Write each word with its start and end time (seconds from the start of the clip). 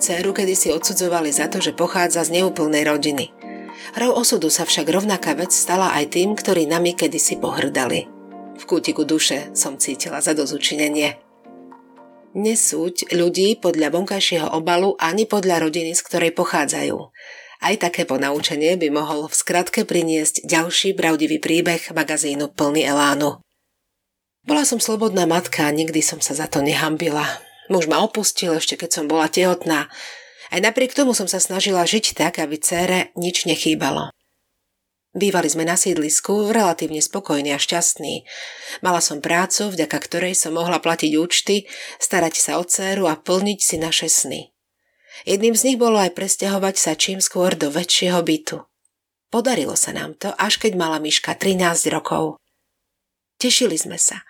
dceru 0.00 0.32
kedysi 0.32 0.72
odsudzovali 0.72 1.28
za 1.28 1.52
to, 1.52 1.60
že 1.60 1.76
pochádza 1.76 2.24
z 2.24 2.40
neúplnej 2.40 2.88
rodiny. 2.88 3.30
Hrou 4.00 4.16
osudu 4.16 4.48
sa 4.48 4.64
však 4.64 4.88
rovnaká 4.88 5.36
vec 5.36 5.52
stala 5.52 5.92
aj 5.92 6.16
tým, 6.16 6.32
ktorí 6.32 6.64
nami 6.64 6.96
kedysi 6.96 7.36
pohrdali. 7.36 8.08
V 8.56 8.64
kútiku 8.64 9.04
duše 9.04 9.52
som 9.52 9.76
cítila 9.76 10.20
za 10.24 10.32
dozučinenie. 10.32 11.20
Nesúď 12.30 13.10
ľudí 13.10 13.58
podľa 13.58 13.90
vonkajšieho 13.90 14.48
obalu 14.54 14.94
ani 15.02 15.26
podľa 15.26 15.66
rodiny, 15.66 15.92
z 15.92 16.02
ktorej 16.06 16.32
pochádzajú. 16.32 16.96
Aj 17.60 17.74
také 17.76 18.08
ponaučenie 18.08 18.78
by 18.80 18.88
mohol 18.88 19.28
v 19.28 19.34
skratke 19.34 19.84
priniesť 19.84 20.48
ďalší 20.48 20.96
pravdivý 20.96 21.42
príbeh 21.42 21.92
magazínu 21.92 22.54
plný 22.56 22.88
elánu. 22.88 23.42
Bola 24.46 24.64
som 24.64 24.80
slobodná 24.80 25.28
matka 25.28 25.68
a 25.68 25.74
nikdy 25.74 26.00
som 26.00 26.22
sa 26.24 26.32
za 26.32 26.48
to 26.48 26.64
nehambila. 26.64 27.49
Muž 27.70 27.86
ma 27.86 28.02
opustil 28.02 28.58
ešte 28.58 28.74
keď 28.74 28.90
som 28.90 29.04
bola 29.06 29.30
tehotná. 29.30 29.86
Aj 30.50 30.60
napriek 30.60 30.90
tomu 30.90 31.14
som 31.14 31.30
sa 31.30 31.38
snažila 31.38 31.86
žiť 31.86 32.18
tak, 32.18 32.42
aby 32.42 32.58
cére 32.58 33.14
nič 33.14 33.46
nechýbalo. 33.46 34.10
Bývali 35.10 35.50
sme 35.50 35.66
na 35.66 35.74
sídlisku, 35.74 36.54
relatívne 36.54 37.02
spokojní 37.02 37.50
a 37.50 37.58
šťastní. 37.58 38.26
Mala 38.82 39.02
som 39.02 39.18
prácu, 39.18 39.70
vďaka 39.70 39.98
ktorej 40.06 40.38
som 40.38 40.54
mohla 40.54 40.78
platiť 40.78 41.18
účty, 41.18 41.66
starať 41.98 42.34
sa 42.38 42.58
o 42.58 42.66
dceru 42.66 43.10
a 43.10 43.18
plniť 43.18 43.58
si 43.58 43.76
naše 43.78 44.06
sny. 44.06 44.54
Jedným 45.26 45.58
z 45.58 45.66
nich 45.66 45.78
bolo 45.78 45.98
aj 45.98 46.14
presťahovať 46.14 46.74
sa 46.78 46.94
čím 46.94 47.18
skôr 47.18 47.58
do 47.58 47.74
väčšieho 47.74 48.22
bytu. 48.22 48.62
Podarilo 49.30 49.74
sa 49.74 49.90
nám 49.90 50.14
to, 50.14 50.30
až 50.38 50.62
keď 50.62 50.78
mala 50.78 51.02
Miška 51.02 51.34
13 51.34 51.90
rokov. 51.90 52.38
Tešili 53.38 53.78
sme 53.78 53.98
sa. 53.98 54.22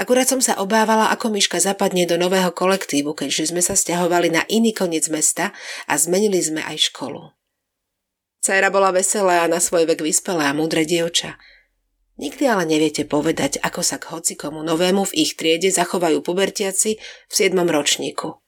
Akurát 0.00 0.24
som 0.24 0.40
sa 0.40 0.56
obávala, 0.56 1.12
ako 1.12 1.28
Miška 1.28 1.60
zapadne 1.60 2.08
do 2.08 2.16
nového 2.16 2.48
kolektívu, 2.56 3.12
keďže 3.12 3.52
sme 3.52 3.60
sa 3.60 3.76
stiahovali 3.76 4.32
na 4.32 4.48
iný 4.48 4.72
koniec 4.72 5.12
mesta 5.12 5.52
a 5.84 5.92
zmenili 6.00 6.40
sme 6.40 6.64
aj 6.64 6.88
školu. 6.88 7.36
Cera 8.40 8.72
bola 8.72 8.96
veselá 8.96 9.44
a 9.44 9.50
na 9.52 9.60
svoj 9.60 9.84
vek 9.84 10.00
vyspelá 10.00 10.48
a 10.48 10.56
múdre 10.56 10.88
dievča. 10.88 11.36
Nikdy 12.16 12.48
ale 12.48 12.64
neviete 12.64 13.04
povedať, 13.04 13.60
ako 13.60 13.84
sa 13.84 14.00
k 14.00 14.08
hocikomu 14.16 14.64
novému 14.64 15.04
v 15.04 15.20
ich 15.20 15.36
triede 15.36 15.68
zachovajú 15.68 16.24
pubertiaci 16.24 16.96
v 17.28 17.32
7. 17.32 17.52
ročníku. 17.60 18.40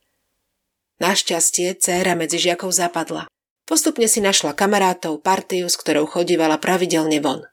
Našťastie 1.05 1.77
céra 1.77 2.16
medzi 2.16 2.40
žiakov 2.40 2.72
zapadla. 2.72 3.28
Postupne 3.68 4.08
si 4.08 4.24
našla 4.24 4.56
kamarátov, 4.56 5.20
partiu, 5.20 5.68
s 5.68 5.77
ktorou 5.77 6.08
chodívala 6.08 6.56
pravidelne 6.56 7.20
von. 7.20 7.44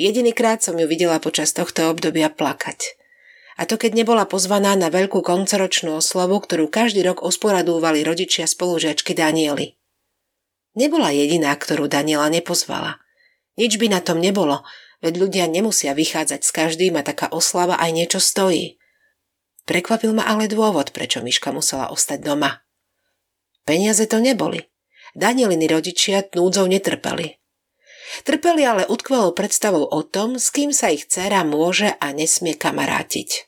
Jedinýkrát 0.00 0.64
som 0.64 0.80
ju 0.80 0.88
videla 0.88 1.20
počas 1.20 1.52
tohto 1.52 1.92
obdobia 1.92 2.32
plakať. 2.32 2.96
A 3.58 3.66
to 3.66 3.74
keď 3.74 3.98
nebola 3.98 4.22
pozvaná 4.22 4.78
na 4.78 4.86
veľkú 4.86 5.18
koncoročnú 5.18 5.98
oslavu, 5.98 6.38
ktorú 6.38 6.70
každý 6.70 7.02
rok 7.02 7.26
usporadúvali 7.26 8.06
rodičia 8.06 8.46
spolužiačky 8.46 9.18
Daniely. 9.18 9.74
Nebola 10.78 11.10
jediná, 11.10 11.50
ktorú 11.58 11.90
Daniela 11.90 12.30
nepozvala. 12.30 13.02
Nič 13.58 13.74
by 13.82 13.90
na 13.90 13.98
tom 13.98 14.22
nebolo, 14.22 14.62
veď 15.02 15.14
ľudia 15.18 15.44
nemusia 15.50 15.90
vychádzať 15.90 16.40
s 16.46 16.50
každým 16.54 16.94
a 16.94 17.02
taká 17.02 17.26
oslava 17.34 17.74
aj 17.82 17.90
niečo 17.90 18.22
stojí. 18.22 18.78
Prekvapil 19.66 20.14
ma 20.14 20.30
ale 20.30 20.46
dôvod, 20.46 20.94
prečo 20.94 21.18
Miška 21.18 21.50
musela 21.50 21.90
ostať 21.90 22.22
doma. 22.22 22.62
Peniaze 23.66 24.06
to 24.06 24.22
neboli. 24.22 24.70
Danieliny 25.18 25.66
rodičia 25.66 26.22
núdzou 26.30 26.70
netrpeli. 26.70 27.42
Trpeli 28.22 28.62
ale 28.62 28.86
utkvelou 28.86 29.34
predstavou 29.34 29.82
o 29.82 30.00
tom, 30.06 30.38
s 30.38 30.54
kým 30.54 30.70
sa 30.70 30.94
ich 30.94 31.10
dcéra 31.10 31.42
môže 31.42 31.90
a 31.98 32.14
nesmie 32.14 32.54
kamarátiť. 32.54 33.47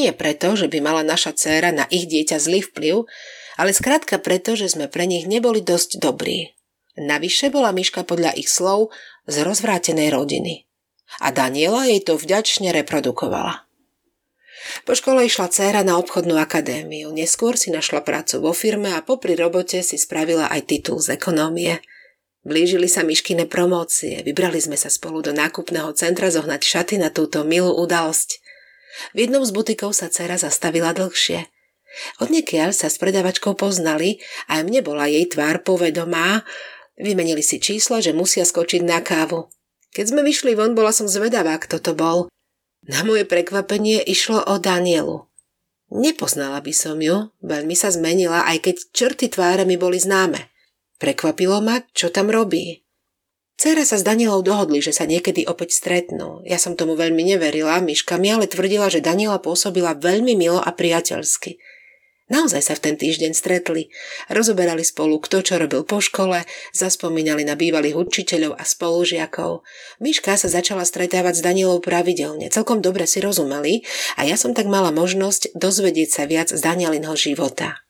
Nie 0.00 0.16
preto, 0.16 0.56
že 0.56 0.64
by 0.64 0.80
mala 0.80 1.04
naša 1.04 1.36
dcéra 1.36 1.76
na 1.76 1.84
ich 1.92 2.08
dieťa 2.08 2.40
zlý 2.40 2.64
vplyv, 2.64 3.04
ale 3.60 3.76
skrátka 3.76 4.16
preto, 4.16 4.56
že 4.56 4.72
sme 4.72 4.88
pre 4.88 5.04
nich 5.04 5.28
neboli 5.28 5.60
dosť 5.60 6.00
dobrí. 6.00 6.56
Navyše 6.96 7.52
bola 7.52 7.68
Miška 7.76 8.08
podľa 8.08 8.32
ich 8.32 8.48
slov 8.48 8.88
z 9.28 9.44
rozvrátenej 9.44 10.08
rodiny. 10.08 10.64
A 11.20 11.28
Daniela 11.36 11.84
jej 11.84 12.00
to 12.00 12.16
vďačne 12.16 12.72
reprodukovala. 12.72 13.68
Po 14.88 14.96
škole 14.96 15.28
išla 15.28 15.52
dcéra 15.52 15.84
na 15.84 16.00
obchodnú 16.00 16.40
akadémiu, 16.40 17.12
neskôr 17.12 17.60
si 17.60 17.68
našla 17.68 18.00
prácu 18.00 18.40
vo 18.40 18.56
firme 18.56 18.96
a 18.96 19.04
popri 19.04 19.36
robote 19.36 19.84
si 19.84 20.00
spravila 20.00 20.48
aj 20.48 20.64
titul 20.64 20.96
z 20.96 21.20
ekonómie. 21.20 21.84
Blížili 22.40 22.88
sa 22.88 23.04
Miškine 23.04 23.44
promócie, 23.44 24.24
vybrali 24.24 24.64
sme 24.64 24.80
sa 24.80 24.88
spolu 24.88 25.20
do 25.20 25.36
nákupného 25.36 25.92
centra 25.92 26.32
zohnať 26.32 26.60
šaty 26.64 26.96
na 26.96 27.12
túto 27.12 27.44
milú 27.44 27.76
udalosť. 27.76 28.40
V 29.14 29.26
jednom 29.26 29.42
z 29.46 29.52
butikov 29.54 29.94
sa 29.96 30.10
dcera 30.10 30.38
zastavila 30.38 30.94
dlhšie– 30.94 31.46
Odniekiaľ 32.22 32.70
sa 32.70 32.86
s 32.86 33.00
predavačkou 33.02 33.58
poznali 33.58 34.22
a 34.46 34.62
mne 34.62 34.80
bola 34.86 35.10
jej 35.10 35.26
tvár 35.26 35.66
povedomá. 35.66 36.46
Vymenili 36.94 37.42
si 37.42 37.58
číslo, 37.58 37.98
že 37.98 38.14
musia 38.14 38.46
skočiť 38.46 38.82
na 38.86 39.02
kávu. 39.02 39.50
Keď 39.90 40.14
sme 40.14 40.22
vyšli 40.22 40.54
von, 40.54 40.78
bola 40.78 40.94
som 40.94 41.10
zvedavá, 41.10 41.58
kto 41.58 41.82
to 41.82 41.92
bol. 41.98 42.30
Na 42.86 43.02
moje 43.02 43.26
prekvapenie 43.26 44.00
išlo 44.06 44.38
o 44.46 44.62
Danielu. 44.62 45.26
Nepoznala 45.90 46.62
by 46.62 46.70
som 46.70 47.02
ju, 47.02 47.34
veľmi 47.42 47.74
sa 47.74 47.90
zmenila, 47.90 48.46
aj 48.46 48.70
keď 48.70 48.76
črty 48.94 49.26
tváre 49.26 49.66
mi 49.66 49.74
boli 49.74 49.98
známe. 49.98 50.46
Prekvapilo 51.02 51.58
ma, 51.58 51.82
čo 51.90 52.14
tam 52.14 52.30
robí. 52.30 52.86
Cera 53.60 53.84
sa 53.84 54.00
s 54.00 54.08
Danielou 54.08 54.40
dohodli, 54.40 54.80
že 54.80 54.96
sa 54.96 55.04
niekedy 55.04 55.44
opäť 55.44 55.76
stretnú. 55.76 56.40
Ja 56.48 56.56
som 56.56 56.80
tomu 56.80 56.96
veľmi 56.96 57.20
neverila, 57.20 57.84
Miška 57.84 58.16
mi 58.16 58.32
ale 58.32 58.48
tvrdila, 58.48 58.88
že 58.88 59.04
Daniela 59.04 59.36
pôsobila 59.36 59.92
veľmi 59.92 60.32
milo 60.32 60.64
a 60.64 60.72
priateľsky. 60.72 61.60
Naozaj 62.32 62.62
sa 62.64 62.72
v 62.72 62.88
ten 62.88 62.94
týždeň 62.96 63.36
stretli. 63.36 63.92
Rozoberali 64.32 64.80
spolu, 64.80 65.20
kto 65.20 65.44
čo 65.44 65.60
robil 65.60 65.84
po 65.84 66.00
škole, 66.00 66.48
zaspomínali 66.72 67.44
na 67.44 67.52
bývalých 67.52 68.00
učiteľov 68.00 68.56
a 68.56 68.64
spolužiakov. 68.64 69.60
Miška 70.00 70.40
sa 70.40 70.48
začala 70.48 70.88
stretávať 70.88 71.36
s 71.36 71.44
Danielou 71.44 71.84
pravidelne, 71.84 72.48
celkom 72.48 72.80
dobre 72.80 73.04
si 73.04 73.20
rozumeli 73.20 73.84
a 74.16 74.24
ja 74.24 74.40
som 74.40 74.56
tak 74.56 74.72
mala 74.72 74.88
možnosť 74.88 75.52
dozvedieť 75.52 76.08
sa 76.08 76.24
viac 76.24 76.48
z 76.48 76.64
Danielinho 76.64 77.12
života. 77.12 77.84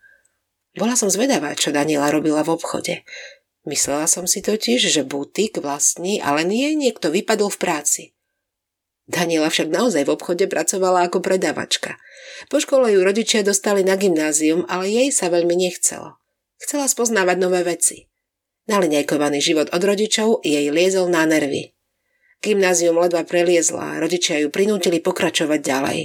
Bola 0.75 0.99
som 0.99 1.15
zvedavá, 1.15 1.55
čo 1.55 1.71
Daniela 1.71 2.11
robila 2.11 2.43
v 2.43 2.59
obchode. 2.59 3.07
Myslela 3.69 4.09
som 4.09 4.25
si 4.25 4.41
totiž, 4.41 4.89
že 4.89 5.05
butik 5.05 5.61
vlastní, 5.61 6.17
ale 6.21 6.49
nie 6.49 6.73
niekto 6.73 7.13
vypadol 7.13 7.53
v 7.53 7.61
práci. 7.61 8.03
Daniela 9.11 9.51
však 9.51 9.69
naozaj 9.69 10.07
v 10.07 10.15
obchode 10.15 10.47
pracovala 10.47 11.11
ako 11.11 11.19
predavačka. 11.19 11.99
Po 12.47 12.63
škole 12.63 12.95
ju 12.95 13.03
rodičia 13.03 13.43
dostali 13.43 13.83
na 13.83 13.99
gymnázium, 13.99 14.65
ale 14.71 14.87
jej 14.87 15.09
sa 15.11 15.29
veľmi 15.29 15.53
nechcelo. 15.59 16.17
Chcela 16.63 16.87
spoznávať 16.87 17.37
nové 17.43 17.67
veci. 17.67 18.07
Naliňajkovaný 18.71 19.43
život 19.43 19.69
od 19.75 19.83
rodičov 19.83 20.47
jej 20.47 20.71
liezol 20.71 21.11
na 21.11 21.27
nervy. 21.27 21.75
Gymnázium 22.41 22.97
ledva 22.97 23.27
preliezla 23.27 23.99
rodičia 24.01 24.41
ju 24.41 24.49
prinútili 24.49 25.03
pokračovať 25.03 25.61
ďalej. 25.61 26.01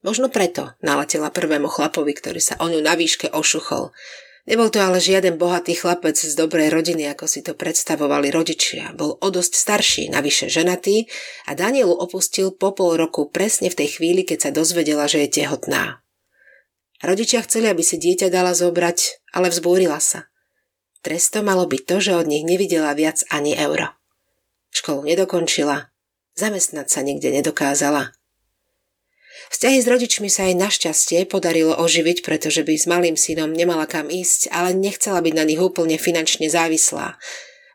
Možno 0.00 0.32
preto 0.32 0.72
naletela 0.80 1.28
prvému 1.28 1.68
chlapovi, 1.68 2.16
ktorý 2.16 2.40
sa 2.40 2.56
o 2.58 2.72
ňu 2.72 2.80
na 2.80 2.96
výške 2.96 3.30
ošuchol. 3.30 3.92
Nebol 4.48 4.72
to 4.72 4.80
ale 4.80 4.96
žiaden 4.96 5.36
bohatý 5.36 5.76
chlapec 5.76 6.16
z 6.16 6.32
dobrej 6.32 6.72
rodiny, 6.72 7.12
ako 7.12 7.28
si 7.28 7.44
to 7.44 7.52
predstavovali 7.52 8.32
rodičia. 8.32 8.96
Bol 8.96 9.20
o 9.20 9.28
dosť 9.28 9.52
starší, 9.52 10.04
navyše 10.08 10.48
ženatý 10.48 11.04
a 11.44 11.52
Danielu 11.52 11.92
opustil 11.92 12.48
po 12.56 12.72
pol 12.72 12.96
roku 12.96 13.28
presne 13.28 13.68
v 13.68 13.84
tej 13.84 14.00
chvíli, 14.00 14.24
keď 14.24 14.48
sa 14.48 14.50
dozvedela, 14.50 15.04
že 15.04 15.28
je 15.28 15.44
tehotná. 15.44 16.00
Rodičia 17.04 17.44
chceli, 17.44 17.68
aby 17.68 17.84
si 17.84 17.96
dieťa 18.00 18.28
dala 18.32 18.56
zobrať, 18.56 19.28
ale 19.32 19.48
vzbúrila 19.52 20.00
sa. 20.00 20.28
Trestom 21.00 21.48
malo 21.48 21.64
byť 21.64 21.82
to, 21.88 21.96
že 22.00 22.12
od 22.16 22.28
nich 22.28 22.44
nevidela 22.44 22.92
viac 22.92 23.24
ani 23.32 23.56
euro. 23.56 23.96
Školu 24.68 25.08
nedokončila, 25.08 25.88
zamestnať 26.36 26.86
sa 26.92 27.00
nikde 27.00 27.32
nedokázala. 27.32 28.12
Vzťahy 29.50 29.78
s 29.82 29.86
rodičmi 29.86 30.28
sa 30.28 30.46
jej 30.46 30.58
našťastie 30.58 31.26
podarilo 31.26 31.78
oživiť, 31.78 32.26
pretože 32.26 32.66
by 32.66 32.74
s 32.74 32.86
malým 32.90 33.16
synom 33.16 33.54
nemala 33.54 33.86
kam 33.86 34.10
ísť, 34.10 34.50
ale 34.50 34.74
nechcela 34.74 35.22
byť 35.22 35.34
na 35.34 35.44
nich 35.46 35.58
úplne 35.58 35.96
finančne 35.98 36.50
závislá. 36.50 37.18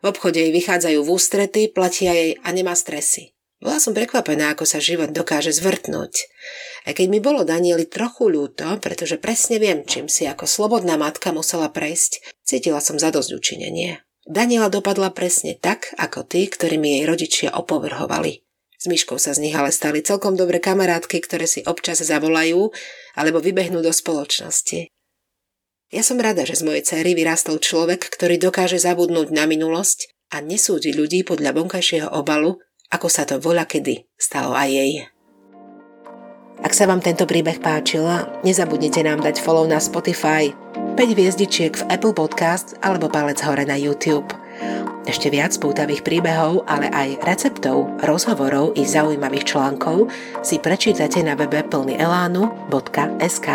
V 0.00 0.06
obchode 0.08 0.38
jej 0.38 0.52
vychádzajú 0.52 1.00
v 1.02 1.12
ústrety, 1.12 1.62
platia 1.72 2.12
jej 2.14 2.30
a 2.44 2.48
nemá 2.52 2.76
stresy. 2.76 3.36
Bola 3.56 3.80
som 3.80 3.96
prekvapená, 3.96 4.52
ako 4.52 4.68
sa 4.68 4.78
život 4.78 5.10
dokáže 5.16 5.50
zvrtnúť. 5.50 6.28
Aj 6.86 6.92
keď 6.92 7.06
mi 7.08 7.24
bolo 7.24 7.42
Danieli 7.42 7.88
trochu 7.88 8.28
ľúto, 8.30 8.78
pretože 8.78 9.16
presne 9.16 9.56
viem, 9.58 9.82
čím 9.82 10.12
si 10.12 10.28
ako 10.28 10.46
slobodná 10.46 11.00
matka 11.00 11.32
musela 11.32 11.72
prejsť, 11.72 12.22
cítila 12.44 12.84
som 12.84 13.00
zadosť 13.00 13.34
učinenie. 13.34 14.04
Daniela 14.22 14.70
dopadla 14.70 15.10
presne 15.10 15.58
tak, 15.58 15.90
ako 15.98 16.22
tí, 16.22 16.46
ktorými 16.46 17.00
jej 17.00 17.04
rodičia 17.10 17.48
opovrhovali. 17.58 18.45
S 18.76 18.84
Myškou 18.84 19.16
sa 19.16 19.32
z 19.32 19.48
nich 19.48 19.56
ale 19.56 19.72
stali 19.72 20.04
celkom 20.04 20.36
dobré 20.36 20.60
kamarátky, 20.60 21.24
ktoré 21.24 21.48
si 21.48 21.64
občas 21.64 22.04
zavolajú 22.04 22.70
alebo 23.16 23.38
vybehnú 23.40 23.80
do 23.80 23.92
spoločnosti. 23.92 24.92
Ja 25.94 26.02
som 26.02 26.18
rada, 26.18 26.42
že 26.42 26.58
z 26.58 26.66
mojej 26.66 26.82
cery 26.82 27.14
vyrástol 27.14 27.62
človek, 27.62 28.10
ktorý 28.10 28.42
dokáže 28.42 28.76
zabudnúť 28.82 29.30
na 29.30 29.46
minulosť 29.46 30.10
a 30.34 30.42
nesúdi 30.42 30.90
ľudí 30.90 31.22
podľa 31.22 31.54
vonkajšieho 31.54 32.10
obalu, 32.10 32.58
ako 32.90 33.06
sa 33.06 33.22
to 33.22 33.38
voľa 33.38 33.70
kedy 33.70 34.10
stalo 34.18 34.50
aj 34.52 34.68
jej. 34.70 34.92
Ak 36.56 36.72
sa 36.72 36.88
vám 36.88 37.04
tento 37.04 37.28
príbeh 37.28 37.62
páčila, 37.62 38.26
nezabudnite 38.42 39.04
nám 39.04 39.22
dať 39.22 39.38
follow 39.38 39.68
na 39.68 39.78
Spotify, 39.78 40.50
5 40.96 40.96
hviezdičiek 40.96 41.76
v 41.76 41.86
Apple 41.92 42.16
Podcast 42.16 42.74
alebo 42.80 43.12
palec 43.12 43.38
hore 43.44 43.68
na 43.68 43.76
YouTube. 43.76 44.26
Ešte 45.06 45.30
viac 45.30 45.54
pútavých 45.62 46.02
príbehov, 46.02 46.66
ale 46.66 46.90
aj 46.90 47.22
receptov, 47.22 47.86
rozhovorov 48.02 48.74
i 48.74 48.82
zaujímavých 48.82 49.54
článkov 49.54 50.10
si 50.42 50.58
prečítate 50.58 51.22
na 51.22 51.38
webe 51.38 51.62
plnyelánu.sk. 51.62 53.48